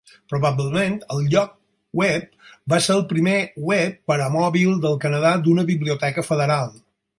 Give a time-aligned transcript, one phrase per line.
[0.31, 1.51] Probablement el lloc
[2.01, 3.37] web va ser el primer
[3.73, 6.77] web per a mòbil del Canadà d'una biblioteca federal.